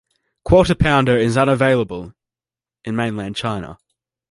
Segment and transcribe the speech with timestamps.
[0.45, 2.15] Quarter-Pounder is unavailable
[2.83, 3.77] in mainland China.